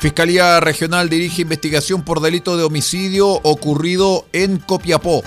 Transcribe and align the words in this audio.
Fiscalía 0.00 0.60
Regional 0.60 1.08
dirige 1.08 1.42
investigación 1.42 2.02
por 2.02 2.20
delito 2.20 2.56
de 2.56 2.62
homicidio 2.62 3.28
ocurrido 3.42 4.26
en 4.32 4.58
Copiapó. 4.58 5.24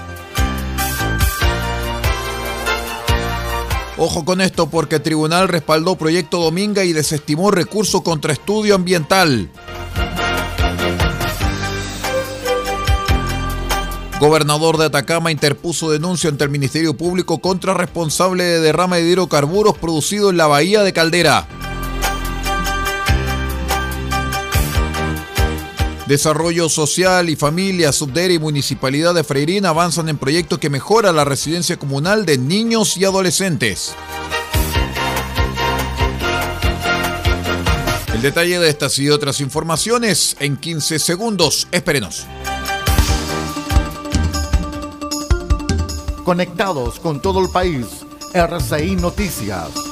Ojo 3.97 4.23
con 4.23 4.39
esto 4.39 4.69
porque 4.69 4.95
el 4.95 5.01
tribunal 5.01 5.49
respaldó 5.49 5.97
proyecto 5.97 6.39
Dominga 6.39 6.85
y 6.85 6.93
desestimó 6.93 7.51
recurso 7.51 8.01
contra 8.01 8.31
estudio 8.31 8.75
ambiental. 8.75 9.49
Gobernador 14.21 14.77
de 14.77 14.85
Atacama 14.85 15.31
interpuso 15.31 15.91
denuncia 15.91 16.29
ante 16.29 16.45
el 16.45 16.49
Ministerio 16.49 16.95
Público 16.95 17.39
contra 17.39 17.73
responsable 17.73 18.45
de 18.45 18.61
derrama 18.61 18.95
de 18.95 19.09
hidrocarburos 19.09 19.77
producido 19.77 20.29
en 20.29 20.37
la 20.37 20.47
bahía 20.47 20.81
de 20.83 20.93
Caldera. 20.93 21.47
Desarrollo 26.11 26.67
Social 26.67 27.29
y 27.29 27.37
Familia, 27.37 27.93
Subdere 27.93 28.33
y 28.33 28.37
Municipalidad 28.37 29.13
de 29.13 29.23
Freirina 29.23 29.69
avanzan 29.69 30.09
en 30.09 30.17
proyectos 30.17 30.59
que 30.59 30.69
mejoran 30.69 31.15
la 31.15 31.23
residencia 31.23 31.79
comunal 31.79 32.25
de 32.25 32.37
niños 32.37 32.97
y 32.97 33.05
adolescentes. 33.05 33.95
El 38.13 38.21
detalle 38.21 38.59
de 38.59 38.67
estas 38.67 38.99
y 38.99 39.09
otras 39.09 39.39
informaciones 39.39 40.35
en 40.41 40.57
15 40.57 40.99
segundos. 40.99 41.69
Espérenos. 41.71 42.25
Conectados 46.25 46.99
con 46.99 47.21
todo 47.21 47.39
el 47.39 47.49
país, 47.49 47.85
RCI 48.33 48.97
Noticias. 48.97 49.90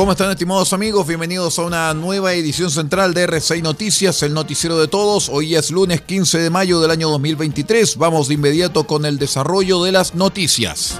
¿Cómo 0.00 0.12
están 0.12 0.30
estimados 0.30 0.72
amigos? 0.72 1.06
Bienvenidos 1.06 1.58
a 1.58 1.62
una 1.66 1.92
nueva 1.92 2.32
edición 2.32 2.70
central 2.70 3.12
de 3.12 3.28
R6 3.28 3.60
Noticias, 3.60 4.22
el 4.22 4.32
noticiero 4.32 4.78
de 4.78 4.88
todos. 4.88 5.28
Hoy 5.28 5.54
es 5.54 5.70
lunes 5.70 6.00
15 6.00 6.38
de 6.38 6.48
mayo 6.48 6.80
del 6.80 6.90
año 6.90 7.10
2023. 7.10 7.98
Vamos 7.98 8.28
de 8.28 8.32
inmediato 8.32 8.86
con 8.86 9.04
el 9.04 9.18
desarrollo 9.18 9.84
de 9.84 9.92
las 9.92 10.14
noticias. 10.14 10.98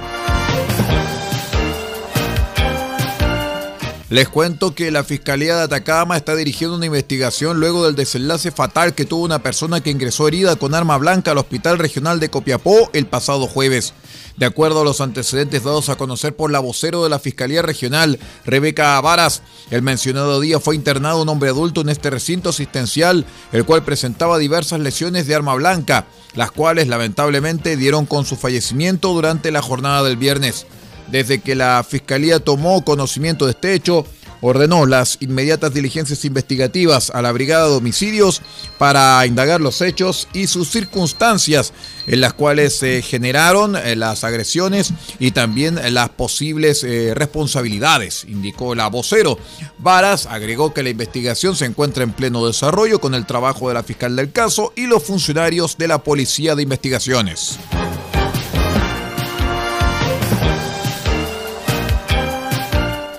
Les 4.11 4.27
cuento 4.27 4.75
que 4.75 4.91
la 4.91 5.05
Fiscalía 5.05 5.55
de 5.55 5.61
Atacama 5.61 6.17
está 6.17 6.35
dirigiendo 6.35 6.75
una 6.75 6.85
investigación 6.85 7.61
luego 7.61 7.85
del 7.85 7.95
desenlace 7.95 8.51
fatal 8.51 8.93
que 8.93 9.05
tuvo 9.05 9.23
una 9.23 9.41
persona 9.41 9.79
que 9.79 9.89
ingresó 9.89 10.27
herida 10.27 10.57
con 10.57 10.75
arma 10.75 10.97
blanca 10.97 11.31
al 11.31 11.37
Hospital 11.37 11.79
Regional 11.79 12.19
de 12.19 12.27
Copiapó 12.27 12.89
el 12.91 13.05
pasado 13.05 13.47
jueves. 13.47 13.93
De 14.35 14.45
acuerdo 14.45 14.81
a 14.81 14.83
los 14.83 14.99
antecedentes 14.99 15.63
dados 15.63 15.87
a 15.87 15.95
conocer 15.95 16.35
por 16.35 16.51
la 16.51 16.59
vocero 16.59 17.05
de 17.05 17.09
la 17.09 17.19
Fiscalía 17.19 17.61
Regional, 17.61 18.19
Rebeca 18.43 18.97
Avaras, 18.97 19.43
el 19.69 19.81
mencionado 19.81 20.41
día 20.41 20.59
fue 20.59 20.75
internado 20.75 21.21
un 21.21 21.29
hombre 21.29 21.47
adulto 21.47 21.79
en 21.79 21.87
este 21.87 22.09
recinto 22.09 22.49
asistencial, 22.49 23.25
el 23.53 23.63
cual 23.63 23.85
presentaba 23.85 24.39
diversas 24.39 24.81
lesiones 24.81 25.25
de 25.25 25.35
arma 25.35 25.55
blanca, 25.55 26.05
las 26.35 26.51
cuales 26.51 26.89
lamentablemente 26.89 27.77
dieron 27.77 28.05
con 28.05 28.25
su 28.25 28.35
fallecimiento 28.35 29.13
durante 29.13 29.51
la 29.51 29.61
jornada 29.61 30.03
del 30.03 30.17
viernes. 30.17 30.65
Desde 31.11 31.41
que 31.41 31.55
la 31.55 31.85
Fiscalía 31.87 32.39
tomó 32.39 32.85
conocimiento 32.85 33.45
de 33.45 33.51
este 33.51 33.73
hecho, 33.73 34.05
ordenó 34.41 34.85
las 34.85 35.17
inmediatas 35.21 35.73
diligencias 35.73 36.25
investigativas 36.25 37.11
a 37.11 37.21
la 37.21 37.31
Brigada 37.31 37.67
de 37.67 37.75
Homicidios 37.75 38.41
para 38.77 39.25
indagar 39.25 39.61
los 39.61 39.81
hechos 39.81 40.27
y 40.33 40.47
sus 40.47 40.69
circunstancias 40.69 41.73
en 42.07 42.21
las 42.21 42.33
cuales 42.33 42.75
se 42.75 43.01
generaron 43.01 43.75
eh, 43.75 43.95
las 43.95 44.23
agresiones 44.23 44.93
y 45.19 45.31
también 45.31 45.79
las 45.93 46.09
posibles 46.09 46.83
eh, 46.83 47.13
responsabilidades, 47.13 48.25
indicó 48.27 48.73
la 48.75 48.87
vocero. 48.87 49.37
Varas 49.77 50.25
agregó 50.25 50.73
que 50.73 50.83
la 50.83 50.89
investigación 50.89 51.55
se 51.55 51.65
encuentra 51.65 52.03
en 52.03 52.13
pleno 52.13 52.45
desarrollo 52.45 52.99
con 52.99 53.13
el 53.13 53.25
trabajo 53.25 53.67
de 53.67 53.75
la 53.75 53.83
fiscal 53.83 54.15
del 54.15 54.31
caso 54.31 54.73
y 54.75 54.87
los 54.87 55.03
funcionarios 55.03 55.77
de 55.77 55.87
la 55.87 55.99
Policía 55.99 56.55
de 56.55 56.63
Investigaciones. 56.63 57.59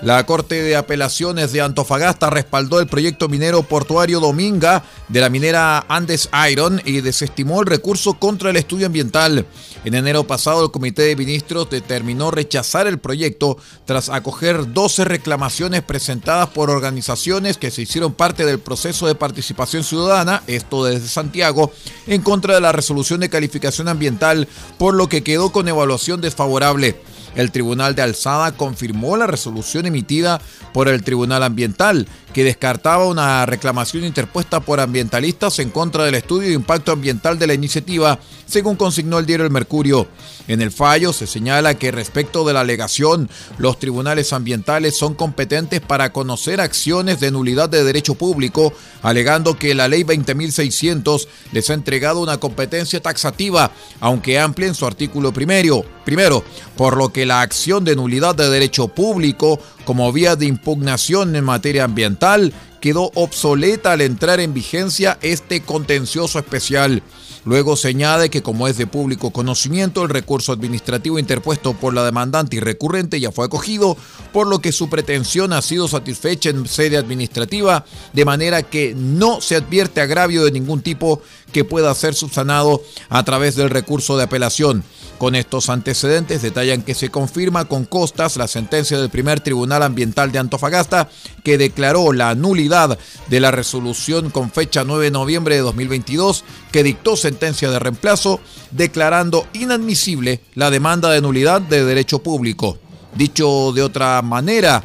La 0.03 0.25
Corte 0.25 0.61
de 0.61 0.75
Apelaciones 0.75 1.53
de 1.53 1.61
Antofagasta 1.61 2.29
respaldó 2.29 2.81
el 2.81 2.87
proyecto 2.87 3.29
minero 3.29 3.63
portuario 3.63 4.19
Dominga 4.19 4.83
de 5.07 5.21
la 5.21 5.29
minera 5.29 5.85
Andes 5.87 6.29
Iron 6.51 6.81
y 6.83 6.99
desestimó 6.99 7.61
el 7.61 7.67
recurso 7.67 8.15
contra 8.15 8.49
el 8.49 8.57
estudio 8.57 8.87
ambiental. 8.87 9.45
En 9.85 9.95
enero 9.95 10.25
pasado, 10.25 10.65
el 10.65 10.71
Comité 10.71 11.03
de 11.03 11.15
Ministros 11.15 11.69
determinó 11.69 12.31
rechazar 12.31 12.85
el 12.85 12.99
proyecto 12.99 13.57
tras 13.85 14.09
acoger 14.09 14.73
12 14.73 15.05
reclamaciones 15.05 15.83
presentadas 15.83 16.49
por 16.49 16.69
organizaciones 16.69 17.57
que 17.57 17.71
se 17.71 17.83
hicieron 17.83 18.13
parte 18.13 18.45
del 18.45 18.59
proceso 18.59 19.07
de 19.07 19.15
participación 19.15 19.85
ciudadana, 19.85 20.43
esto 20.47 20.83
desde 20.83 21.07
Santiago, 21.07 21.71
en 22.07 22.21
contra 22.23 22.55
de 22.55 22.61
la 22.61 22.73
resolución 22.73 23.21
de 23.21 23.29
calificación 23.29 23.87
ambiental, 23.87 24.49
por 24.77 24.95
lo 24.95 25.07
que 25.07 25.23
quedó 25.23 25.53
con 25.53 25.69
evaluación 25.69 26.19
desfavorable. 26.19 26.99
El 27.35 27.51
Tribunal 27.51 27.95
de 27.95 28.01
Alzada 28.01 28.51
confirmó 28.51 29.17
la 29.17 29.27
resolución 29.27 29.85
emitida 29.85 30.39
por 30.73 30.87
el 30.87 31.03
Tribunal 31.03 31.43
Ambiental, 31.43 32.07
que 32.33 32.43
descartaba 32.43 33.07
una 33.07 33.45
reclamación 33.45 34.03
interpuesta 34.03 34.59
por 34.59 34.79
ambientalistas 34.79 35.59
en 35.59 35.69
contra 35.69 36.03
del 36.03 36.15
estudio 36.15 36.49
de 36.49 36.55
impacto 36.55 36.91
ambiental 36.91 37.39
de 37.39 37.47
la 37.47 37.53
iniciativa, 37.53 38.19
según 38.53 38.75
consignó 38.75 39.17
el 39.17 39.25
diario 39.25 39.47
El 39.47 39.51
Mercurio. 39.51 40.07
En 40.47 40.61
el 40.61 40.71
fallo 40.71 41.11
se 41.11 41.25
señala 41.25 41.73
que 41.73 41.91
respecto 41.91 42.45
de 42.45 42.53
la 42.53 42.59
alegación, 42.61 43.27
los 43.57 43.79
tribunales 43.79 44.31
ambientales 44.31 44.95
son 44.95 45.15
competentes 45.15 45.81
para 45.81 46.13
conocer 46.13 46.61
acciones 46.61 47.19
de 47.19 47.31
nulidad 47.31 47.67
de 47.67 47.83
derecho 47.83 48.13
público, 48.13 48.71
alegando 49.01 49.57
que 49.57 49.73
la 49.73 49.87
ley 49.87 50.03
20.600 50.03 51.27
les 51.51 51.69
ha 51.69 51.73
entregado 51.73 52.21
una 52.21 52.37
competencia 52.37 53.01
taxativa, 53.01 53.71
aunque 53.99 54.37
amplia 54.37 54.67
en 54.67 54.75
su 54.75 54.85
artículo 54.85 55.33
primero. 55.33 55.83
Primero, 56.05 56.43
por 56.77 56.95
lo 56.95 57.11
que 57.11 57.25
la 57.25 57.41
acción 57.41 57.83
de 57.83 57.95
nulidad 57.95 58.35
de 58.35 58.49
derecho 58.49 58.89
público 58.89 59.59
como 59.85 60.11
vía 60.13 60.35
de 60.35 60.45
impugnación 60.45 61.35
en 61.35 61.43
materia 61.43 61.85
ambiental 61.85 62.53
quedó 62.83 63.11
obsoleta 63.15 63.93
al 63.93 64.01
entrar 64.01 64.41
en 64.41 64.53
vigencia 64.53 65.17
este 65.21 65.61
contencioso 65.61 66.37
especial. 66.37 67.01
Luego 67.45 67.77
se 67.77 67.87
añade 67.87 68.29
que 68.29 68.43
como 68.43 68.67
es 68.67 68.75
de 68.75 68.87
público 68.87 69.31
conocimiento, 69.31 70.03
el 70.03 70.09
recurso 70.09 70.51
administrativo 70.51 71.17
interpuesto 71.17 71.75
por 71.75 71.93
la 71.93 72.03
demandante 72.03 72.57
y 72.57 72.59
recurrente 72.59 73.21
ya 73.21 73.31
fue 73.31 73.45
acogido, 73.45 73.95
por 74.33 74.47
lo 74.47 74.59
que 74.59 74.73
su 74.73 74.89
pretensión 74.89 75.53
ha 75.53 75.61
sido 75.61 75.87
satisfecha 75.87 76.49
en 76.49 76.67
sede 76.67 76.97
administrativa, 76.97 77.85
de 78.11 78.25
manera 78.25 78.63
que 78.63 78.93
no 78.97 79.39
se 79.39 79.55
advierte 79.55 80.01
agravio 80.01 80.43
de 80.43 80.51
ningún 80.51 80.81
tipo 80.81 81.21
que 81.53 81.63
pueda 81.63 81.95
ser 81.95 82.15
subsanado 82.15 82.83
a 83.07 83.23
través 83.23 83.55
del 83.55 83.69
recurso 83.69 84.17
de 84.17 84.23
apelación. 84.23 84.83
Con 85.17 85.35
estos 85.35 85.69
antecedentes 85.69 86.41
detallan 86.41 86.81
que 86.81 86.95
se 86.95 87.09
confirma 87.09 87.65
con 87.65 87.85
costas 87.85 88.35
la 88.35 88.47
sentencia 88.47 88.97
del 88.97 89.09
primer 89.09 89.39
Tribunal 89.39 89.83
Ambiental 89.83 90.31
de 90.31 90.39
Antofagasta 90.39 91.09
que 91.43 91.57
declaró 91.57 92.11
la 92.11 92.35
nulidad 92.35 92.97
de 93.27 93.39
la 93.39 93.51
resolución 93.51 94.29
con 94.31 94.51
fecha 94.51 94.83
9 94.83 95.05
de 95.05 95.11
noviembre 95.11 95.55
de 95.55 95.61
2022 95.61 96.43
que 96.71 96.83
dictó 96.83 97.15
sentencia 97.15 97.69
de 97.71 97.79
reemplazo 97.79 98.41
declarando 98.71 99.47
inadmisible 99.53 100.41
la 100.55 100.69
demanda 100.69 101.09
de 101.11 101.21
nulidad 101.21 101.61
de 101.61 101.85
derecho 101.85 102.19
público. 102.19 102.77
Dicho 103.15 103.71
de 103.73 103.83
otra 103.83 104.21
manera, 104.21 104.83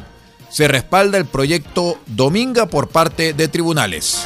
se 0.49 0.67
respalda 0.67 1.17
el 1.17 1.25
proyecto 1.25 1.97
Dominga 2.05 2.67
por 2.67 2.89
parte 2.89 3.33
de 3.33 3.47
tribunales. 3.47 4.25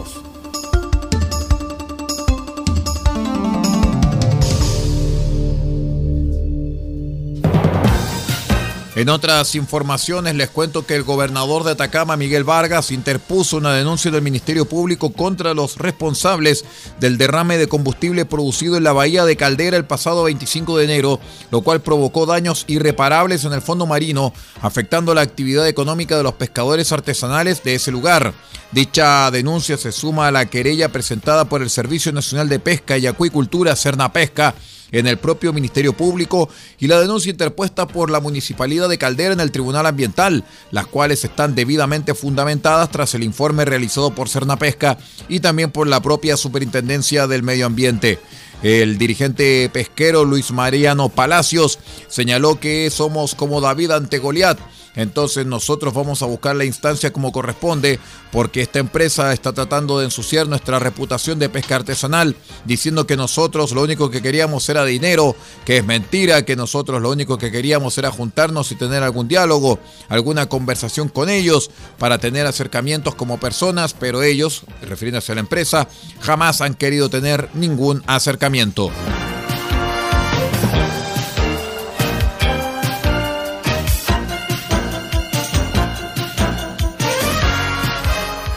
En 9.01 9.09
otras 9.09 9.55
informaciones 9.55 10.35
les 10.35 10.51
cuento 10.51 10.85
que 10.85 10.93
el 10.93 11.01
gobernador 11.01 11.63
de 11.63 11.71
Atacama, 11.71 12.17
Miguel 12.17 12.43
Vargas, 12.43 12.91
interpuso 12.91 13.57
una 13.57 13.73
denuncia 13.73 14.11
del 14.11 14.21
Ministerio 14.21 14.65
Público 14.65 15.11
contra 15.11 15.55
los 15.55 15.77
responsables 15.77 16.65
del 16.99 17.17
derrame 17.17 17.57
de 17.57 17.65
combustible 17.65 18.25
producido 18.25 18.77
en 18.77 18.83
la 18.83 18.93
bahía 18.93 19.25
de 19.25 19.35
Caldera 19.35 19.75
el 19.75 19.85
pasado 19.85 20.25
25 20.25 20.77
de 20.77 20.83
enero, 20.85 21.19
lo 21.49 21.61
cual 21.61 21.81
provocó 21.81 22.27
daños 22.27 22.63
irreparables 22.67 23.43
en 23.43 23.53
el 23.53 23.63
fondo 23.63 23.87
marino, 23.87 24.33
afectando 24.61 25.15
la 25.15 25.21
actividad 25.21 25.67
económica 25.67 26.15
de 26.15 26.21
los 26.21 26.33
pescadores 26.33 26.91
artesanales 26.91 27.63
de 27.63 27.73
ese 27.73 27.89
lugar. 27.89 28.35
Dicha 28.71 29.31
denuncia 29.31 29.77
se 29.77 29.91
suma 29.91 30.27
a 30.27 30.31
la 30.31 30.45
querella 30.45 30.91
presentada 30.91 31.45
por 31.45 31.63
el 31.63 31.71
Servicio 31.71 32.11
Nacional 32.11 32.49
de 32.49 32.59
Pesca 32.59 32.99
y 32.99 33.07
Acuicultura, 33.07 33.75
Cerna 33.75 34.13
Pesca, 34.13 34.53
en 34.91 35.07
el 35.07 35.17
propio 35.17 35.53
Ministerio 35.53 35.93
Público 35.93 36.49
y 36.79 36.87
la 36.87 36.99
denuncia 36.99 37.29
interpuesta 37.29 37.87
por 37.87 38.09
la 38.09 38.19
Municipalidad 38.19 38.89
de 38.89 38.97
Caldera 38.97 39.33
en 39.33 39.39
el 39.39 39.51
Tribunal 39.51 39.85
Ambiental, 39.85 40.43
las 40.71 40.87
cuales 40.87 41.23
están 41.23 41.55
debidamente 41.55 42.13
fundamentadas 42.13 42.89
tras 42.91 43.13
el 43.15 43.23
informe 43.23 43.65
realizado 43.65 44.13
por 44.13 44.29
Cernapesca 44.29 44.97
y 45.29 45.39
también 45.39 45.71
por 45.71 45.87
la 45.87 46.01
propia 46.01 46.37
Superintendencia 46.37 47.27
del 47.27 47.43
Medio 47.43 47.65
Ambiente. 47.65 48.19
El 48.63 48.99
dirigente 48.99 49.69
pesquero 49.73 50.23
Luis 50.23 50.51
Mariano 50.51 51.09
Palacios 51.09 51.79
señaló 52.07 52.59
que 52.59 52.89
somos 52.91 53.33
como 53.33 53.59
David 53.59 53.91
ante 53.91 54.19
Goliat 54.19 54.59
entonces 54.95 55.45
nosotros 55.45 55.93
vamos 55.93 56.21
a 56.21 56.25
buscar 56.25 56.55
la 56.55 56.65
instancia 56.65 57.13
como 57.13 57.31
corresponde 57.31 57.99
porque 58.31 58.61
esta 58.61 58.79
empresa 58.79 59.33
está 59.33 59.53
tratando 59.53 59.99
de 59.99 60.05
ensuciar 60.05 60.47
nuestra 60.47 60.79
reputación 60.79 61.39
de 61.39 61.49
pesca 61.49 61.77
artesanal 61.77 62.35
diciendo 62.65 63.07
que 63.07 63.17
nosotros 63.17 63.71
lo 63.71 63.83
único 63.83 64.09
que 64.09 64.21
queríamos 64.21 64.67
era 64.69 64.85
dinero, 64.85 65.35
que 65.65 65.77
es 65.77 65.85
mentira, 65.85 66.43
que 66.43 66.55
nosotros 66.55 67.01
lo 67.01 67.09
único 67.09 67.37
que 67.37 67.51
queríamos 67.51 67.97
era 67.97 68.11
juntarnos 68.11 68.71
y 68.71 68.75
tener 68.75 69.03
algún 69.03 69.27
diálogo, 69.27 69.79
alguna 70.09 70.47
conversación 70.47 71.09
con 71.09 71.29
ellos 71.29 71.71
para 71.97 72.17
tener 72.17 72.45
acercamientos 72.45 73.15
como 73.15 73.39
personas, 73.39 73.93
pero 73.93 74.23
ellos, 74.23 74.63
refiriéndose 74.81 75.31
a 75.31 75.35
la 75.35 75.41
empresa, 75.41 75.87
jamás 76.21 76.61
han 76.61 76.73
querido 76.73 77.09
tener 77.09 77.49
ningún 77.53 78.03
acercamiento. 78.07 78.91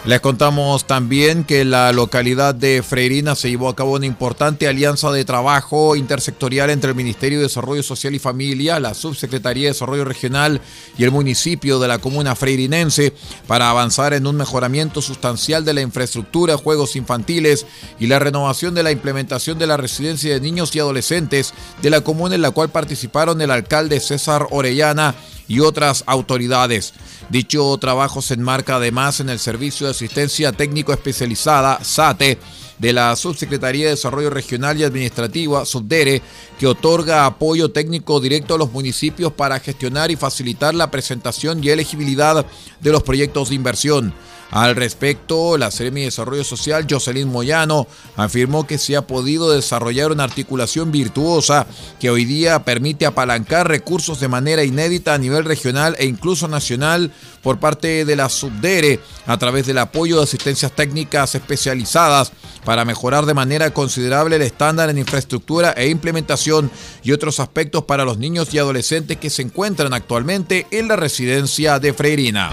Les 0.06 0.20
contamos 0.20 0.86
también 0.86 1.44
que 1.44 1.62
en 1.62 1.70
la 1.70 1.90
localidad 1.90 2.54
de 2.54 2.82
Freirina 2.82 3.34
se 3.34 3.48
llevó 3.48 3.70
a 3.70 3.74
cabo 3.74 3.94
una 3.94 4.04
importante 4.04 4.68
alianza 4.68 5.10
de 5.10 5.24
trabajo 5.24 5.96
intersectorial 5.96 6.68
entre 6.68 6.90
el 6.90 6.94
Ministerio 6.96 7.38
de 7.38 7.44
Desarrollo 7.44 7.82
Social 7.82 8.14
y 8.14 8.18
Familia, 8.18 8.78
la 8.80 8.92
Subsecretaría 8.92 9.62
de 9.62 9.72
Desarrollo 9.72 10.04
Regional 10.04 10.60
y 10.98 11.04
el 11.04 11.10
municipio 11.10 11.78
de 11.78 11.88
la 11.88 12.00
comuna 12.00 12.34
freirinense 12.34 13.14
para 13.46 13.70
avanzar 13.70 14.12
en 14.12 14.26
un 14.26 14.36
mejoramiento 14.36 15.00
sustancial 15.00 15.64
de 15.64 15.72
la 15.72 15.80
infraestructura, 15.80 16.58
juegos 16.58 16.96
infantiles 16.96 17.64
y 17.98 18.06
la 18.06 18.18
renovación 18.18 18.74
de 18.74 18.82
la 18.82 18.92
implementación 18.92 19.58
de 19.58 19.68
la 19.68 19.78
residencia 19.78 20.34
de 20.34 20.40
niños 20.40 20.76
y 20.76 20.80
adolescentes 20.80 21.54
de 21.80 21.88
la 21.88 22.02
comuna 22.02 22.34
en 22.34 22.42
la 22.42 22.50
cual 22.50 22.68
participaron 22.68 23.40
el 23.40 23.50
alcalde 23.50 24.00
César 24.00 24.48
Orellana 24.50 25.14
y 25.48 25.60
otras 25.60 26.04
autoridades. 26.06 26.94
Dicho 27.30 27.76
trabajo 27.78 28.22
se 28.22 28.34
enmarca 28.34 28.76
además 28.76 29.20
en 29.20 29.28
el 29.28 29.38
Servicio 29.38 29.86
de 29.86 29.92
Asistencia 29.92 30.52
Técnico 30.52 30.92
Especializada, 30.92 31.82
SATE, 31.82 32.38
de 32.78 32.92
la 32.92 33.14
Subsecretaría 33.16 33.84
de 33.84 33.90
Desarrollo 33.92 34.30
Regional 34.30 34.78
y 34.78 34.84
Administrativa, 34.84 35.64
SUBDERE, 35.64 36.22
que 36.58 36.66
otorga 36.66 37.26
apoyo 37.26 37.70
técnico 37.70 38.20
directo 38.20 38.54
a 38.54 38.58
los 38.58 38.72
municipios 38.72 39.32
para 39.32 39.60
gestionar 39.60 40.10
y 40.10 40.16
facilitar 40.16 40.74
la 40.74 40.90
presentación 40.90 41.62
y 41.62 41.68
elegibilidad 41.68 42.44
de 42.80 42.92
los 42.92 43.02
proyectos 43.02 43.50
de 43.50 43.54
inversión. 43.54 44.14
Al 44.50 44.76
respecto, 44.76 45.58
la 45.58 45.70
Seremi 45.70 46.00
de 46.00 46.06
Desarrollo 46.06 46.44
Social, 46.44 46.86
Jocelyn 46.88 47.28
Moyano, 47.28 47.88
afirmó 48.16 48.66
que 48.66 48.78
se 48.78 48.96
ha 48.96 49.06
podido 49.06 49.50
desarrollar 49.50 50.12
una 50.12 50.24
articulación 50.24 50.92
virtuosa 50.92 51.66
que 51.98 52.10
hoy 52.10 52.24
día 52.24 52.64
permite 52.64 53.06
apalancar 53.06 53.66
recursos 53.68 54.20
de 54.20 54.28
manera 54.28 54.62
inédita 54.62 55.14
a 55.14 55.18
nivel 55.18 55.44
regional 55.44 55.96
e 55.98 56.06
incluso 56.06 56.46
nacional 56.46 57.12
por 57.42 57.58
parte 57.58 58.04
de 58.04 58.16
la 58.16 58.28
Subdere 58.28 59.00
a 59.26 59.38
través 59.38 59.66
del 59.66 59.78
apoyo 59.78 60.16
de 60.18 60.22
asistencias 60.22 60.72
técnicas 60.72 61.34
especializadas 61.34 62.32
para 62.64 62.84
mejorar 62.84 63.26
de 63.26 63.34
manera 63.34 63.72
considerable 63.72 64.36
el 64.36 64.42
estándar 64.42 64.88
en 64.88 64.98
infraestructura 64.98 65.72
e 65.76 65.88
implementación 65.88 66.70
y 67.02 67.12
otros 67.12 67.40
aspectos 67.40 67.84
para 67.84 68.04
los 68.04 68.18
niños 68.18 68.52
y 68.54 68.58
adolescentes 68.58 69.18
que 69.18 69.30
se 69.30 69.42
encuentran 69.42 69.92
actualmente 69.92 70.66
en 70.70 70.88
la 70.88 70.96
residencia 70.96 71.78
de 71.78 71.92
Freirina. 71.92 72.52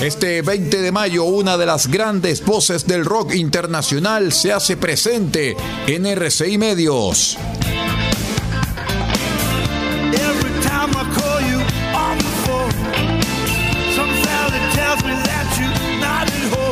Este 0.00 0.42
20 0.42 0.80
de 0.80 0.92
mayo, 0.92 1.24
una 1.24 1.56
de 1.56 1.66
las 1.66 1.88
grandes 1.88 2.44
voces 2.44 2.86
del 2.86 3.04
rock 3.04 3.34
internacional 3.34 4.32
se 4.32 4.52
hace 4.52 4.76
presente 4.76 5.56
en 5.88 6.06
RCI 6.06 6.56
Medios. 6.56 7.36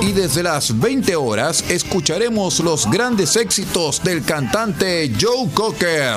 Y 0.03 0.13
desde 0.13 0.45
las 0.45 0.79
20 0.79 1.17
horas 1.17 1.65
escucharemos 1.69 2.61
los 2.61 2.89
grandes 2.89 3.35
éxitos 3.35 4.05
del 4.05 4.23
cantante 4.25 5.11
Joe 5.21 5.51
Cocker. 5.53 6.17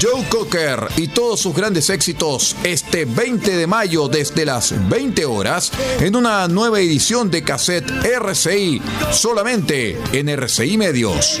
Joe 0.00 0.24
Cocker 0.28 0.88
y 0.96 1.08
todos 1.08 1.40
sus 1.40 1.54
grandes 1.54 1.90
éxitos 1.90 2.54
este 2.62 3.04
20 3.04 3.56
de 3.56 3.66
mayo 3.66 4.08
desde 4.08 4.44
las 4.44 4.88
20 4.88 5.24
horas 5.24 5.72
en 6.00 6.14
una 6.14 6.46
nueva 6.46 6.78
edición 6.78 7.30
de 7.30 7.42
cassette 7.42 7.90
RCI 8.04 8.80
solamente 9.10 9.98
en 10.12 10.28
RCI 10.28 10.78
Medios. 10.78 11.40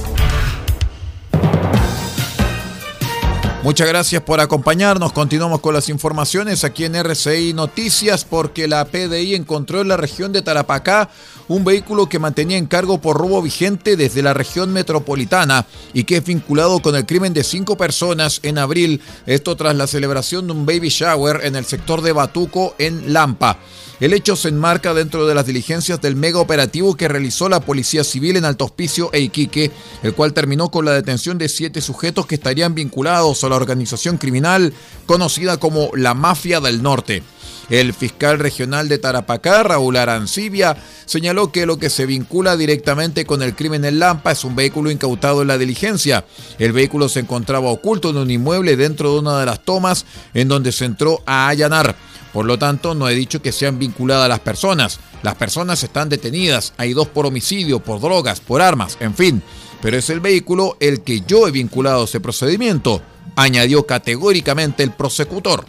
Muchas 3.63 3.87
gracias 3.87 4.23
por 4.23 4.39
acompañarnos. 4.39 5.13
Continuamos 5.13 5.59
con 5.59 5.75
las 5.75 5.87
informaciones 5.87 6.63
aquí 6.63 6.83
en 6.83 6.95
RCI 6.95 7.53
Noticias 7.53 8.25
porque 8.25 8.67
la 8.67 8.85
PDI 8.85 9.35
encontró 9.35 9.81
en 9.81 9.87
la 9.87 9.97
región 9.97 10.33
de 10.33 10.41
Tarapacá 10.41 11.11
un 11.47 11.63
vehículo 11.63 12.09
que 12.09 12.17
mantenía 12.17 12.57
en 12.57 12.65
cargo 12.65 12.99
por 12.99 13.17
robo 13.17 13.39
vigente 13.39 13.97
desde 13.97 14.23
la 14.23 14.33
región 14.33 14.73
metropolitana 14.73 15.67
y 15.93 16.05
que 16.05 16.17
es 16.17 16.25
vinculado 16.25 16.81
con 16.81 16.95
el 16.95 17.05
crimen 17.05 17.35
de 17.35 17.43
cinco 17.43 17.77
personas 17.77 18.39
en 18.41 18.57
abril, 18.57 18.99
esto 19.27 19.55
tras 19.55 19.75
la 19.75 19.85
celebración 19.85 20.47
de 20.47 20.53
un 20.53 20.65
baby 20.65 20.89
shower 20.89 21.41
en 21.43 21.55
el 21.55 21.65
sector 21.65 22.01
de 22.01 22.13
Batuco 22.13 22.73
en 22.79 23.13
Lampa. 23.13 23.59
El 24.01 24.13
hecho 24.13 24.35
se 24.35 24.49
enmarca 24.49 24.95
dentro 24.95 25.27
de 25.27 25.35
las 25.35 25.45
diligencias 25.45 26.01
del 26.01 26.15
mega 26.15 26.39
operativo 26.39 26.97
que 26.97 27.07
realizó 27.07 27.47
la 27.49 27.59
Policía 27.59 28.03
Civil 28.03 28.35
en 28.35 28.45
Alto 28.45 28.65
Hospicio 28.65 29.11
e 29.13 29.19
Iquique, 29.19 29.69
el 30.01 30.15
cual 30.15 30.33
terminó 30.33 30.71
con 30.71 30.85
la 30.85 30.93
detención 30.93 31.37
de 31.37 31.47
siete 31.47 31.81
sujetos 31.81 32.25
que 32.25 32.33
estarían 32.33 32.73
vinculados 32.73 33.43
a 33.43 33.49
la 33.49 33.57
organización 33.57 34.17
criminal 34.17 34.73
conocida 35.05 35.57
como 35.57 35.91
la 35.93 36.15
Mafia 36.15 36.59
del 36.59 36.81
Norte. 36.81 37.21
El 37.69 37.93
fiscal 37.93 38.39
regional 38.39 38.89
de 38.89 38.97
Tarapacá, 38.97 39.63
Raúl 39.63 39.97
Arancibia, 39.97 40.75
señaló 41.05 41.51
que 41.51 41.65
lo 41.65 41.77
que 41.77 41.89
se 41.89 42.05
vincula 42.05 42.57
directamente 42.57 43.25
con 43.25 43.41
el 43.41 43.55
crimen 43.55 43.85
en 43.85 43.99
Lampa 43.99 44.31
es 44.31 44.43
un 44.43 44.55
vehículo 44.55 44.91
incautado 44.91 45.41
en 45.41 45.47
la 45.47 45.57
diligencia. 45.57 46.25
El 46.59 46.73
vehículo 46.73 47.09
se 47.09 47.21
encontraba 47.21 47.69
oculto 47.69 48.09
en 48.09 48.17
un 48.17 48.31
inmueble 48.31 48.75
dentro 48.75 49.13
de 49.13 49.19
una 49.19 49.39
de 49.39 49.45
las 49.45 49.63
tomas 49.63 50.05
en 50.33 50.47
donde 50.47 50.71
se 50.71 50.85
entró 50.85 51.21
a 51.25 51.47
allanar. 51.47 51.95
Por 52.33 52.45
lo 52.45 52.57
tanto, 52.57 52.95
no 52.95 53.09
he 53.09 53.15
dicho 53.15 53.41
que 53.41 53.51
sean 53.51 53.77
vinculadas 53.77 54.29
las 54.29 54.39
personas. 54.39 54.99
Las 55.21 55.35
personas 55.35 55.83
están 55.83 56.09
detenidas. 56.09 56.73
Hay 56.77 56.93
dos 56.93 57.07
por 57.07 57.25
homicidio, 57.25 57.79
por 57.79 57.99
drogas, 57.99 58.39
por 58.39 58.61
armas, 58.61 58.97
en 58.99 59.13
fin. 59.13 59.43
Pero 59.81 59.97
es 59.97 60.09
el 60.09 60.19
vehículo 60.19 60.77
el 60.79 61.01
que 61.01 61.21
yo 61.21 61.47
he 61.47 61.51
vinculado 61.51 62.01
a 62.01 62.05
ese 62.05 62.19
procedimiento, 62.19 63.01
añadió 63.35 63.85
categóricamente 63.85 64.83
el 64.83 64.91
prosecutor. 64.91 65.65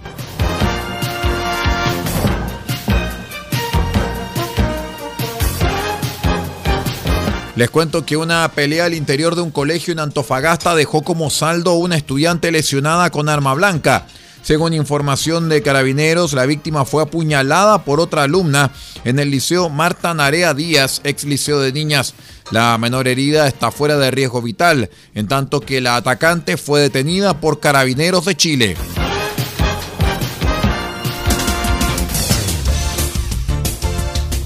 Les 7.54 7.68
cuento 7.68 8.06
que 8.06 8.16
una 8.16 8.50
pelea 8.54 8.86
al 8.86 8.94
interior 8.94 9.34
de 9.34 9.42
un 9.42 9.50
colegio 9.50 9.92
en 9.92 9.98
Antofagasta 9.98 10.74
dejó 10.74 11.02
como 11.02 11.28
saldo 11.28 11.74
una 11.74 11.96
estudiante 11.96 12.50
lesionada 12.50 13.10
con 13.10 13.28
arma 13.28 13.52
blanca. 13.52 14.06
Según 14.42 14.72
información 14.72 15.50
de 15.50 15.62
carabineros, 15.62 16.32
la 16.32 16.46
víctima 16.46 16.86
fue 16.86 17.02
apuñalada 17.02 17.84
por 17.84 18.00
otra 18.00 18.22
alumna 18.22 18.72
en 19.04 19.18
el 19.18 19.30
liceo 19.30 19.68
Marta 19.68 20.14
Narea 20.14 20.54
Díaz, 20.54 21.02
ex 21.04 21.24
liceo 21.24 21.60
de 21.60 21.72
niñas. 21.72 22.14
La 22.50 22.76
menor 22.78 23.06
herida 23.06 23.46
está 23.46 23.70
fuera 23.70 23.98
de 23.98 24.10
riesgo 24.10 24.40
vital, 24.40 24.88
en 25.14 25.28
tanto 25.28 25.60
que 25.60 25.82
la 25.82 25.96
atacante 25.96 26.56
fue 26.56 26.80
detenida 26.80 27.38
por 27.38 27.60
carabineros 27.60 28.24
de 28.24 28.34
Chile. 28.34 28.76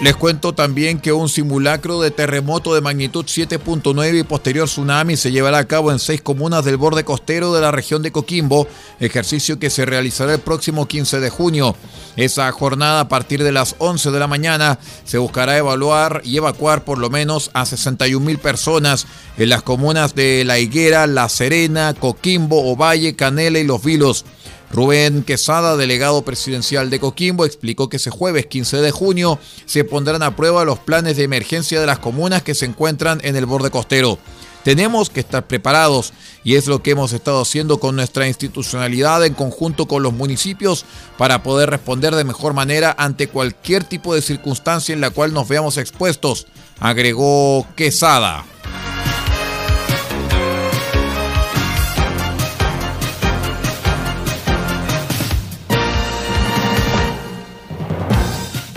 Les 0.00 0.14
cuento 0.14 0.54
también 0.54 1.00
que 1.00 1.12
un 1.12 1.28
simulacro 1.28 2.00
de 2.00 2.12
terremoto 2.12 2.72
de 2.72 2.80
magnitud 2.80 3.24
7.9 3.24 4.20
y 4.20 4.22
posterior 4.22 4.68
tsunami 4.68 5.16
se 5.16 5.32
llevará 5.32 5.58
a 5.58 5.64
cabo 5.64 5.90
en 5.90 5.98
seis 5.98 6.22
comunas 6.22 6.64
del 6.64 6.76
borde 6.76 7.02
costero 7.02 7.52
de 7.52 7.60
la 7.60 7.72
región 7.72 8.00
de 8.02 8.12
Coquimbo, 8.12 8.68
ejercicio 9.00 9.58
que 9.58 9.70
se 9.70 9.84
realizará 9.84 10.34
el 10.34 10.38
próximo 10.38 10.86
15 10.86 11.18
de 11.18 11.30
junio. 11.30 11.74
Esa 12.14 12.52
jornada 12.52 13.00
a 13.00 13.08
partir 13.08 13.42
de 13.42 13.50
las 13.50 13.74
11 13.78 14.12
de 14.12 14.20
la 14.20 14.28
mañana 14.28 14.78
se 15.02 15.18
buscará 15.18 15.58
evaluar 15.58 16.22
y 16.24 16.36
evacuar 16.36 16.84
por 16.84 16.98
lo 16.98 17.10
menos 17.10 17.50
a 17.52 17.66
61 17.66 18.24
mil 18.24 18.38
personas 18.38 19.04
en 19.36 19.48
las 19.48 19.62
comunas 19.62 20.14
de 20.14 20.44
La 20.44 20.60
Higuera, 20.60 21.08
La 21.08 21.28
Serena, 21.28 21.92
Coquimbo, 21.92 22.70
Ovalle, 22.70 23.16
Canela 23.16 23.58
y 23.58 23.64
Los 23.64 23.82
Vilos. 23.82 24.24
Rubén 24.70 25.22
Quesada, 25.22 25.76
delegado 25.76 26.22
presidencial 26.22 26.90
de 26.90 27.00
Coquimbo, 27.00 27.44
explicó 27.44 27.88
que 27.88 27.96
ese 27.96 28.10
jueves 28.10 28.46
15 28.46 28.78
de 28.78 28.90
junio 28.90 29.38
se 29.64 29.84
pondrán 29.84 30.22
a 30.22 30.36
prueba 30.36 30.64
los 30.64 30.78
planes 30.78 31.16
de 31.16 31.24
emergencia 31.24 31.80
de 31.80 31.86
las 31.86 31.98
comunas 31.98 32.42
que 32.42 32.54
se 32.54 32.66
encuentran 32.66 33.20
en 33.22 33.36
el 33.36 33.46
borde 33.46 33.70
costero. 33.70 34.18
Tenemos 34.64 35.08
que 35.08 35.20
estar 35.20 35.46
preparados 35.46 36.12
y 36.44 36.56
es 36.56 36.66
lo 36.66 36.82
que 36.82 36.90
hemos 36.90 37.12
estado 37.12 37.40
haciendo 37.40 37.80
con 37.80 37.96
nuestra 37.96 38.28
institucionalidad 38.28 39.24
en 39.24 39.32
conjunto 39.32 39.86
con 39.86 40.02
los 40.02 40.12
municipios 40.12 40.84
para 41.16 41.42
poder 41.42 41.70
responder 41.70 42.14
de 42.14 42.24
mejor 42.24 42.52
manera 42.52 42.94
ante 42.98 43.28
cualquier 43.28 43.84
tipo 43.84 44.14
de 44.14 44.20
circunstancia 44.20 44.92
en 44.92 45.00
la 45.00 45.10
cual 45.10 45.32
nos 45.32 45.48
veamos 45.48 45.78
expuestos, 45.78 46.46
agregó 46.80 47.66
Quesada. 47.76 48.44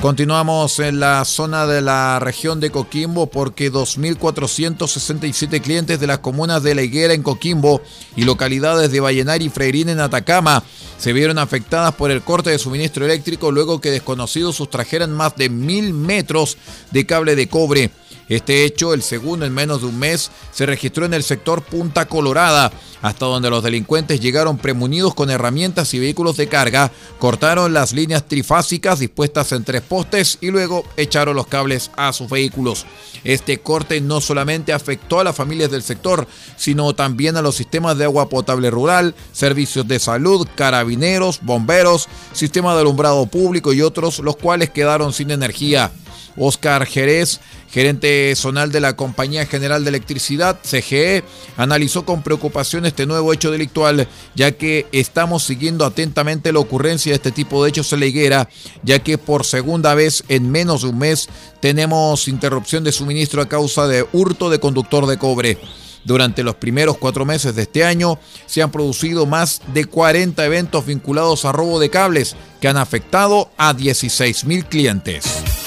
Continuamos 0.02 0.80
en 0.80 1.00
la 1.00 1.24
zona 1.26 1.68
de 1.68 1.80
la 1.80 2.18
región 2.20 2.60
de 2.60 2.72
Coquimbo 2.72 3.28
porque 3.28 3.72
2.467 3.72 5.62
clientes 5.62 6.00
de 6.00 6.08
las 6.08 6.18
comunas 6.18 6.64
de 6.64 6.74
La 6.74 6.82
Higuera 6.82 7.14
en 7.14 7.22
Coquimbo 7.22 7.84
y 8.16 8.24
localidades 8.24 8.92
de 8.92 9.00
Vallenar 9.00 9.44
y 9.44 9.50
Freirín 9.50 9.90
en 9.90 10.00
Atacama 10.00 10.64
se 10.98 11.14
vieron 11.14 11.38
afectadas 11.38 11.94
por 11.94 12.10
el 12.10 12.24
corte 12.24 12.50
de 12.50 12.58
suministro 12.58 13.06
eléctrico 13.06 13.52
luego 13.52 13.80
que 13.80 13.92
desconocidos 13.92 14.56
sustrajeran 14.56 15.12
más 15.12 15.36
de 15.36 15.50
mil 15.50 15.94
metros 15.94 16.58
de 16.90 17.06
cable 17.06 17.36
de 17.36 17.48
cobre. 17.48 17.92
Este 18.32 18.64
hecho, 18.64 18.94
el 18.94 19.02
segundo 19.02 19.46
en 19.46 19.54
menos 19.54 19.82
de 19.82 19.88
un 19.88 20.00
mes, 20.00 20.32
se 20.54 20.66
registró 20.66 21.06
en 21.06 21.14
el 21.14 21.22
sector 21.22 21.62
Punta 21.64 22.06
Colorada, 22.06 22.72
hasta 23.02 23.26
donde 23.26 23.50
los 23.50 23.62
delincuentes 23.62 24.22
llegaron 24.22 24.58
premunidos 24.58 25.14
con 25.14 25.30
herramientas 25.30 25.94
y 25.94 26.00
vehículos 26.00 26.38
de 26.38 26.48
carga, 26.48 26.94
cortaron 27.20 27.74
las 27.74 27.92
líneas 27.92 28.26
trifásicas 28.26 29.00
dispuestas 29.00 29.52
en 29.52 29.66
tres 29.66 29.82
postes 29.82 30.38
y 30.40 30.50
luego 30.50 30.86
echaron 30.96 31.36
los 31.36 31.48
cables 31.48 31.92
a 31.98 32.14
sus 32.14 32.30
vehículos. 32.30 32.86
Este 33.26 33.58
corte 33.58 34.00
no 34.00 34.22
solamente 34.22 34.72
afectó 34.72 35.20
a 35.20 35.26
las 35.26 35.36
familias 35.36 35.70
del 35.70 35.84
sector, 35.84 36.26
sino 36.56 36.96
también 36.96 37.36
a 37.36 37.42
los 37.42 37.56
sistemas 37.56 37.98
de 37.98 38.06
agua 38.06 38.30
potable 38.30 38.70
rural, 38.72 39.14
servicios 39.34 39.86
de 39.90 40.00
salud, 40.00 40.48
carabineros, 40.56 41.42
bomberos, 41.42 42.08
sistema 42.32 42.76
de 42.76 42.80
alumbrado 42.80 43.26
público 43.26 43.74
y 43.74 43.82
otros, 43.82 44.20
los 44.20 44.38
cuales 44.38 44.70
quedaron 44.70 45.12
sin 45.12 45.32
energía. 45.32 45.92
Oscar 46.38 46.86
Jerez 46.86 47.40
gerente 47.72 48.36
zonal 48.36 48.72
de 48.72 48.82
la 48.82 48.96
Compañía 48.96 49.46
General 49.46 49.84
de 49.84 49.90
Electricidad, 49.90 50.60
CGE, 50.62 51.24
analizó 51.58 52.06
con 52.06 52.22
preocupación 52.22 52.86
este 52.86 53.06
nuevo 53.06 53.34
hecho 53.34 53.50
delictual, 53.50 54.08
ya 54.36 54.52
que 54.52 54.88
estamos 54.92 55.44
siguiendo 55.44 55.86
atentamente 55.86 56.52
la 56.52 56.60
ocurrencia 56.60 57.12
de 57.12 57.16
este 57.16 57.32
tipo 57.32 57.64
de 57.64 57.70
hechos 57.70 57.92
en 57.94 58.02
la 58.02 58.06
higuera, 58.08 58.50
ya 58.84 59.00
que 59.00 59.18
por 59.18 59.46
segunda 59.46 59.96
vez 59.96 60.24
en 60.28 60.52
menos 60.52 60.82
de 60.82 60.90
un 60.90 61.00
mes 61.00 61.30
tenemos 61.62 62.28
interrupción 62.28 62.84
de 62.84 62.92
suministro 62.92 63.42
a 63.42 63.50
causa 63.50 63.88
de 63.88 64.06
hurto 64.12 64.50
de 64.50 64.60
conductor 64.60 65.08
de 65.08 65.18
cobre. 65.18 65.58
Durante 66.04 66.44
los 66.44 66.56
primeros 66.56 66.98
cuatro 66.98 67.26
meses 67.26 67.56
de 67.56 67.62
este 67.62 67.86
año 67.86 68.20
se 68.48 68.62
han 68.62 68.72
producido 68.72 69.26
más 69.28 69.62
de 69.74 69.86
40 69.86 70.44
eventos 70.46 70.86
vinculados 70.86 71.46
a 71.46 71.52
robo 71.52 71.80
de 71.80 71.92
cables 71.92 72.36
que 72.60 72.68
han 72.68 72.78
afectado 72.78 73.52
a 73.58 73.74
16 73.74 74.46
mil 74.46 74.66
clientes. 74.66 75.61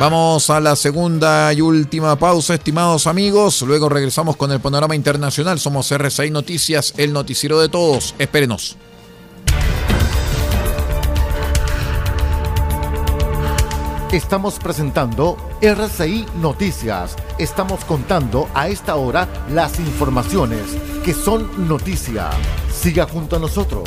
Vamos 0.00 0.48
a 0.48 0.60
la 0.60 0.76
segunda 0.76 1.52
y 1.52 1.60
última 1.60 2.16
pausa, 2.16 2.54
estimados 2.54 3.06
amigos. 3.06 3.60
Luego 3.60 3.90
regresamos 3.90 4.34
con 4.34 4.50
el 4.50 4.58
panorama 4.58 4.94
internacional. 4.94 5.60
Somos 5.60 5.92
RCI 5.92 6.30
Noticias, 6.30 6.94
el 6.96 7.12
noticiero 7.12 7.60
de 7.60 7.68
todos. 7.68 8.14
Espérenos. 8.18 8.78
Estamos 14.10 14.58
presentando 14.58 15.36
RCI 15.60 16.24
Noticias. 16.36 17.14
Estamos 17.36 17.84
contando 17.84 18.48
a 18.54 18.68
esta 18.68 18.96
hora 18.96 19.28
las 19.50 19.78
informaciones 19.80 20.62
que 21.04 21.12
son 21.12 21.68
noticia. 21.68 22.30
Siga 22.72 23.06
junto 23.06 23.36
a 23.36 23.38
nosotros. 23.38 23.86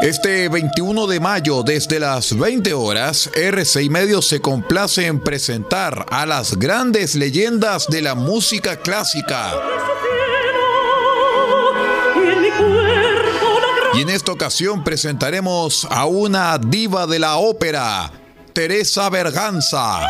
Este 0.00 0.48
21 0.48 1.08
de 1.08 1.18
mayo, 1.18 1.64
desde 1.64 1.98
las 1.98 2.38
20 2.38 2.72
horas, 2.72 3.28
RCI 3.34 3.90
Medios 3.90 4.28
se 4.28 4.40
complace 4.40 5.06
en 5.06 5.18
presentar 5.18 6.06
a 6.08 6.24
las 6.24 6.56
grandes 6.56 7.16
leyendas 7.16 7.88
de 7.88 8.02
la 8.02 8.14
música 8.14 8.76
clásica. 8.76 9.52
Y 13.94 14.02
en 14.02 14.10
esta 14.10 14.30
ocasión 14.30 14.84
presentaremos 14.84 15.84
a 15.90 16.04
una 16.04 16.56
diva 16.58 17.08
de 17.08 17.18
la 17.18 17.38
ópera, 17.38 18.12
Teresa 18.52 19.10
Berganza. 19.10 20.06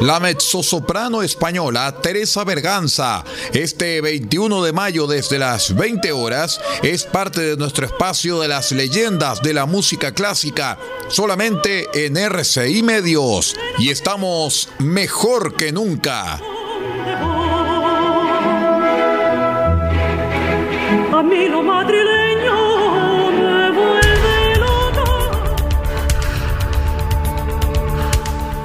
La 0.00 0.20
mezzosoprano 0.20 1.22
española 1.22 2.00
Teresa 2.02 2.44
Berganza, 2.44 3.24
este 3.52 4.00
21 4.00 4.62
de 4.62 4.72
mayo 4.72 5.06
desde 5.06 5.38
las 5.38 5.74
20 5.74 6.12
horas, 6.12 6.60
es 6.82 7.04
parte 7.04 7.40
de 7.40 7.56
nuestro 7.56 7.86
espacio 7.86 8.40
de 8.40 8.48
las 8.48 8.72
leyendas 8.72 9.40
de 9.42 9.54
la 9.54 9.66
música 9.66 10.12
clásica, 10.12 10.78
solamente 11.08 11.86
en 11.94 12.16
RCI 12.16 12.82
Medios. 12.82 13.56
Y 13.78 13.90
estamos 13.90 14.68
mejor 14.78 15.54
que 15.56 15.72
nunca. 15.72 16.40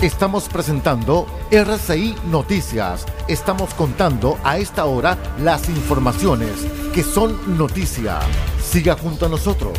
Estamos 0.01 0.47
presentando 0.47 1.27
RCI 1.51 2.15
Noticias. 2.31 3.05
Estamos 3.27 3.73
contando 3.73 4.39
a 4.45 4.57
esta 4.57 4.85
hora 4.85 5.17
las 5.41 5.67
informaciones 5.67 6.51
que 6.93 7.03
son 7.03 7.57
noticia. 7.57 8.19
Siga 8.63 8.95
junto 8.95 9.25
a 9.25 9.29
nosotros. 9.29 9.77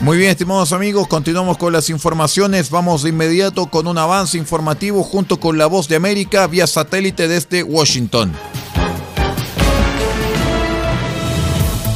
Muy 0.00 0.18
bien, 0.18 0.32
estimados 0.32 0.72
amigos, 0.72 1.06
continuamos 1.06 1.58
con 1.58 1.72
las 1.72 1.90
informaciones. 1.90 2.70
Vamos 2.70 3.04
de 3.04 3.10
inmediato 3.10 3.66
con 3.66 3.86
un 3.86 3.96
avance 3.96 4.36
informativo 4.36 5.04
junto 5.04 5.38
con 5.38 5.58
la 5.58 5.66
voz 5.66 5.86
de 5.86 5.94
América 5.94 6.48
vía 6.48 6.66
satélite 6.66 7.28
desde 7.28 7.62
Washington. 7.62 8.32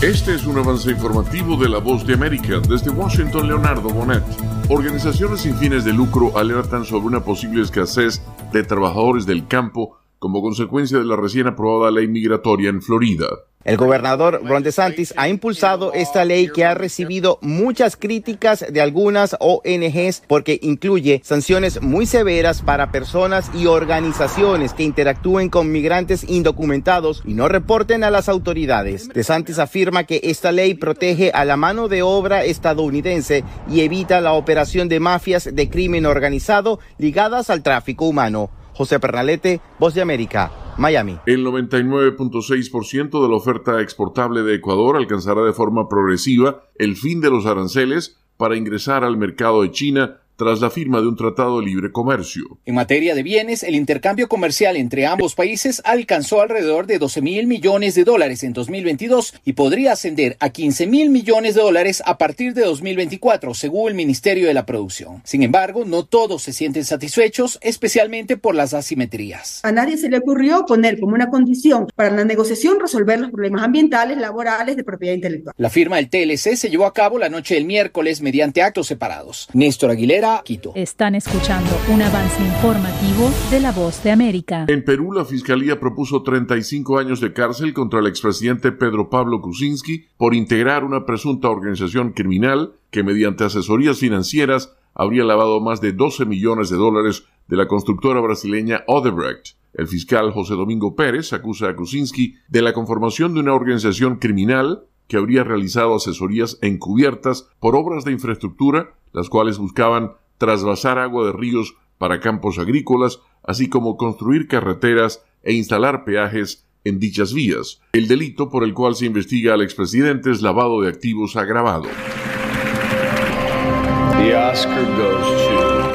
Este 0.02 0.34
es 0.34 0.46
un 0.46 0.56
avance 0.56 0.90
informativo 0.90 1.58
de 1.58 1.68
La 1.68 1.76
Voz 1.76 2.06
de 2.06 2.14
América. 2.14 2.58
Desde 2.66 2.88
Washington, 2.88 3.46
Leonardo 3.46 3.90
Bonet. 3.90 4.22
Organizaciones 4.70 5.40
sin 5.40 5.54
fines 5.56 5.84
de 5.84 5.92
lucro 5.92 6.38
alertan 6.38 6.86
sobre 6.86 7.08
una 7.08 7.22
posible 7.22 7.60
escasez 7.60 8.22
de 8.50 8.62
trabajadores 8.62 9.26
del 9.26 9.46
campo 9.46 9.99
como 10.20 10.42
consecuencia 10.42 10.98
de 10.98 11.04
la 11.04 11.16
recién 11.16 11.48
aprobada 11.48 11.90
ley 11.90 12.06
migratoria 12.06 12.68
en 12.68 12.82
Florida. 12.82 13.26
El 13.64 13.76
gobernador 13.76 14.40
Ron 14.44 14.62
DeSantis 14.62 15.12
ha 15.18 15.28
impulsado 15.28 15.92
esta 15.92 16.24
ley 16.24 16.48
que 16.48 16.64
ha 16.64 16.74
recibido 16.74 17.38
muchas 17.42 17.96
críticas 17.96 18.64
de 18.70 18.80
algunas 18.80 19.36
ONGs 19.38 20.22
porque 20.26 20.58
incluye 20.62 21.20
sanciones 21.24 21.82
muy 21.82 22.06
severas 22.06 22.62
para 22.62 22.90
personas 22.90 23.50
y 23.54 23.66
organizaciones 23.66 24.72
que 24.72 24.82
interactúen 24.82 25.50
con 25.50 25.72
migrantes 25.72 26.24
indocumentados 26.26 27.22
y 27.26 27.34
no 27.34 27.48
reporten 27.48 28.02
a 28.02 28.10
las 28.10 28.30
autoridades. 28.30 29.08
DeSantis 29.08 29.58
afirma 29.58 30.04
que 30.04 30.20
esta 30.24 30.52
ley 30.52 30.72
protege 30.72 31.30
a 31.30 31.44
la 31.44 31.56
mano 31.56 31.88
de 31.88 32.02
obra 32.02 32.44
estadounidense 32.44 33.44
y 33.70 33.80
evita 33.80 34.22
la 34.22 34.32
operación 34.32 34.88
de 34.88 35.00
mafias 35.00 35.54
de 35.54 35.68
crimen 35.68 36.06
organizado 36.06 36.78
ligadas 36.96 37.50
al 37.50 37.62
tráfico 37.62 38.06
humano. 38.06 38.50
José 38.80 38.98
Pernalete, 38.98 39.60
Voz 39.78 39.92
de 39.92 40.00
América, 40.00 40.50
Miami. 40.78 41.18
El 41.26 41.44
99.6% 41.44 43.22
de 43.22 43.28
la 43.28 43.36
oferta 43.36 43.82
exportable 43.82 44.42
de 44.42 44.54
Ecuador 44.54 44.96
alcanzará 44.96 45.42
de 45.42 45.52
forma 45.52 45.86
progresiva 45.86 46.62
el 46.76 46.96
fin 46.96 47.20
de 47.20 47.28
los 47.28 47.44
aranceles 47.44 48.18
para 48.38 48.56
ingresar 48.56 49.04
al 49.04 49.18
mercado 49.18 49.60
de 49.60 49.70
China 49.70 50.19
tras 50.40 50.62
la 50.62 50.70
firma 50.70 51.02
de 51.02 51.06
un 51.06 51.16
tratado 51.16 51.60
de 51.60 51.66
libre 51.66 51.92
comercio. 51.92 52.58
En 52.64 52.74
materia 52.74 53.14
de 53.14 53.22
bienes, 53.22 53.62
el 53.62 53.74
intercambio 53.74 54.26
comercial 54.26 54.74
entre 54.78 55.04
ambos 55.04 55.34
países 55.34 55.82
alcanzó 55.84 56.40
alrededor 56.40 56.86
de 56.86 56.98
12 56.98 57.20
mil 57.20 57.46
millones 57.46 57.94
de 57.94 58.04
dólares 58.04 58.42
en 58.42 58.54
2022 58.54 59.34
y 59.44 59.52
podría 59.52 59.92
ascender 59.92 60.38
a 60.40 60.48
15 60.48 60.86
mil 60.86 61.10
millones 61.10 61.56
de 61.56 61.60
dólares 61.60 62.02
a 62.06 62.16
partir 62.16 62.54
de 62.54 62.62
2024, 62.62 63.52
según 63.52 63.90
el 63.90 63.94
Ministerio 63.94 64.46
de 64.46 64.54
la 64.54 64.64
Producción. 64.64 65.20
Sin 65.24 65.42
embargo, 65.42 65.84
no 65.84 66.06
todos 66.06 66.42
se 66.42 66.54
sienten 66.54 66.86
satisfechos, 66.86 67.58
especialmente 67.60 68.38
por 68.38 68.54
las 68.54 68.72
asimetrías. 68.72 69.60
A 69.62 69.72
nadie 69.72 69.98
se 69.98 70.08
le 70.08 70.16
ocurrió 70.16 70.64
poner 70.64 70.98
como 70.98 71.12
una 71.12 71.28
condición 71.28 71.86
para 71.94 72.16
la 72.16 72.24
negociación 72.24 72.80
resolver 72.80 73.20
los 73.20 73.30
problemas 73.30 73.62
ambientales, 73.62 74.16
laborales, 74.16 74.74
de 74.74 74.84
propiedad 74.84 75.14
intelectual. 75.14 75.54
La 75.58 75.68
firma 75.68 75.96
del 75.96 76.08
TLC 76.08 76.56
se 76.56 76.70
llevó 76.70 76.86
a 76.86 76.94
cabo 76.94 77.18
la 77.18 77.28
noche 77.28 77.56
del 77.56 77.66
miércoles 77.66 78.22
mediante 78.22 78.62
actos 78.62 78.86
separados. 78.86 79.46
Néstor 79.52 79.90
Aguilera 79.90 80.29
Quito. 80.44 80.72
Están 80.74 81.14
escuchando 81.14 81.70
un 81.92 82.02
avance 82.02 82.42
informativo 82.42 83.30
de 83.50 83.60
La 83.60 83.72
Voz 83.72 84.02
de 84.02 84.10
América. 84.10 84.66
En 84.68 84.84
Perú, 84.84 85.12
la 85.12 85.24
Fiscalía 85.24 85.78
propuso 85.80 86.22
35 86.22 86.98
años 86.98 87.20
de 87.20 87.32
cárcel 87.32 87.74
contra 87.74 88.00
el 88.00 88.06
expresidente 88.06 88.72
Pedro 88.72 89.10
Pablo 89.10 89.40
Kuczynski 89.40 90.06
por 90.16 90.34
integrar 90.34 90.84
una 90.84 91.04
presunta 91.04 91.48
organización 91.48 92.12
criminal 92.12 92.74
que 92.90 93.02
mediante 93.02 93.44
asesorías 93.44 93.98
financieras 93.98 94.76
habría 94.94 95.24
lavado 95.24 95.60
más 95.60 95.80
de 95.80 95.92
12 95.92 96.26
millones 96.26 96.70
de 96.70 96.76
dólares 96.76 97.24
de 97.48 97.56
la 97.56 97.68
constructora 97.68 98.20
brasileña 98.20 98.84
Odebrecht. 98.86 99.56
El 99.74 99.86
fiscal 99.86 100.32
José 100.32 100.54
Domingo 100.54 100.96
Pérez 100.96 101.32
acusa 101.32 101.68
a 101.68 101.76
Kuczynski 101.76 102.36
de 102.48 102.62
la 102.62 102.72
conformación 102.72 103.34
de 103.34 103.40
una 103.40 103.54
organización 103.54 104.16
criminal 104.16 104.84
que 105.06 105.16
habría 105.16 105.42
realizado 105.42 105.96
asesorías 105.96 106.58
encubiertas 106.62 107.48
por 107.58 107.74
obras 107.74 108.04
de 108.04 108.12
infraestructura, 108.12 108.94
las 109.12 109.28
cuales 109.28 109.58
buscaban 109.58 110.12
trasvasar 110.40 110.98
agua 110.98 111.26
de 111.26 111.32
ríos 111.32 111.74
para 111.98 112.18
campos 112.18 112.58
agrícolas, 112.58 113.20
así 113.44 113.68
como 113.68 113.98
construir 113.98 114.48
carreteras 114.48 115.22
e 115.42 115.52
instalar 115.52 116.04
peajes 116.04 116.66
en 116.82 116.98
dichas 116.98 117.34
vías. 117.34 117.82
El 117.92 118.08
delito 118.08 118.48
por 118.48 118.64
el 118.64 118.72
cual 118.72 118.96
se 118.96 119.04
investiga 119.04 119.52
al 119.52 119.60
expresidente 119.60 120.30
es 120.30 120.40
lavado 120.40 120.80
de 120.80 120.88
activos 120.88 121.36
agravado. 121.36 121.84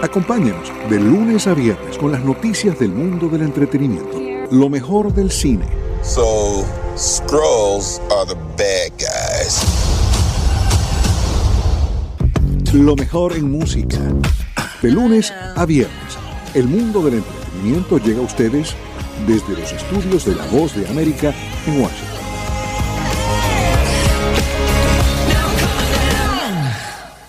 Acompáñenos 0.03 0.71
de 0.89 0.99
lunes 0.99 1.47
a 1.47 1.55
viernes 1.55 1.97
con 1.97 2.11
las 2.11 2.23
noticias 2.23 2.77
del 2.77 2.91
mundo 2.91 3.27
del 3.27 3.41
entretenimiento. 3.41 4.21
Lo 4.51 4.69
mejor 4.69 5.11
del 5.11 5.31
cine. 5.31 5.65
So, 6.03 6.63
Scrolls 6.95 7.99
are 8.11 8.27
the 8.27 8.35
bad 8.55 8.91
guys. 8.99 9.74
Lo 12.75 12.93
mejor 12.97 13.37
en 13.37 13.49
música. 13.49 13.97
De 14.81 14.91
lunes 14.91 15.31
a 15.31 15.65
viernes. 15.65 16.19
El 16.53 16.67
mundo 16.67 17.01
del 17.01 17.15
entretenimiento 17.15 17.97
llega 17.99 18.19
a 18.19 18.23
ustedes 18.23 18.75
desde 19.25 19.53
los 19.53 19.71
estudios 19.71 20.25
de 20.25 20.35
La 20.35 20.45
Voz 20.47 20.75
de 20.75 20.85
América 20.89 21.33
en 21.65 21.81
Washington. 21.81 22.15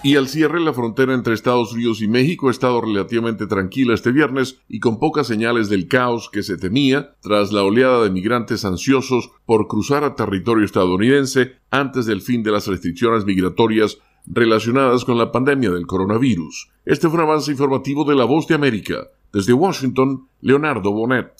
Y 0.02 0.16
al 0.16 0.26
cierre, 0.28 0.58
la 0.58 0.72
frontera 0.72 1.14
entre 1.14 1.34
Estados 1.34 1.72
Unidos 1.72 2.02
y 2.02 2.08
México 2.08 2.48
ha 2.48 2.50
estado 2.50 2.80
relativamente 2.80 3.46
tranquila 3.46 3.94
este 3.94 4.10
viernes 4.10 4.58
y 4.68 4.80
con 4.80 4.98
pocas 4.98 5.28
señales 5.28 5.68
del 5.68 5.86
caos 5.86 6.28
que 6.28 6.42
se 6.42 6.56
temía 6.56 7.14
tras 7.20 7.52
la 7.52 7.62
oleada 7.62 8.02
de 8.02 8.10
migrantes 8.10 8.64
ansiosos 8.64 9.30
por 9.44 9.68
cruzar 9.68 10.02
a 10.02 10.16
territorio 10.16 10.64
estadounidense 10.64 11.52
antes 11.70 12.06
del 12.06 12.20
fin 12.20 12.42
de 12.42 12.50
las 12.50 12.66
restricciones 12.66 13.24
migratorias 13.24 13.98
relacionadas 14.26 15.04
con 15.04 15.18
la 15.18 15.32
pandemia 15.32 15.70
del 15.70 15.86
coronavirus. 15.86 16.68
Este 16.84 17.08
fue 17.08 17.18
un 17.18 17.28
avance 17.28 17.50
informativo 17.50 18.04
de 18.04 18.14
La 18.14 18.24
Voz 18.24 18.46
de 18.46 18.54
América. 18.54 19.08
Desde 19.32 19.52
Washington, 19.52 20.28
Leonardo 20.40 20.92
Bonet. 20.92 21.32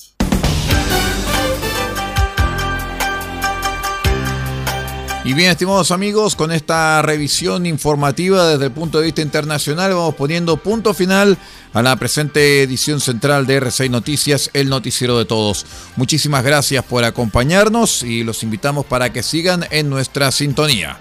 Y 5.26 5.32
bien, 5.32 5.50
estimados 5.50 5.90
amigos, 5.90 6.36
con 6.36 6.52
esta 6.52 7.02
revisión 7.02 7.66
informativa 7.66 8.46
desde 8.46 8.66
el 8.66 8.70
punto 8.70 8.98
de 8.98 9.06
vista 9.06 9.22
internacional, 9.22 9.92
vamos 9.92 10.14
poniendo 10.14 10.56
punto 10.56 10.94
final 10.94 11.36
a 11.72 11.82
la 11.82 11.96
presente 11.96 12.62
edición 12.62 13.00
central 13.00 13.44
de 13.44 13.60
R6 13.60 13.90
Noticias, 13.90 14.50
el 14.52 14.68
noticiero 14.68 15.18
de 15.18 15.24
todos. 15.24 15.66
Muchísimas 15.96 16.44
gracias 16.44 16.84
por 16.84 17.02
acompañarnos 17.02 18.04
y 18.04 18.22
los 18.22 18.44
invitamos 18.44 18.86
para 18.86 19.12
que 19.12 19.24
sigan 19.24 19.64
en 19.72 19.90
nuestra 19.90 20.30
sintonía. 20.30 21.00